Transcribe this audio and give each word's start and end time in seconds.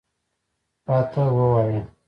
راته 0.87 1.21
ووایه. 1.35 1.81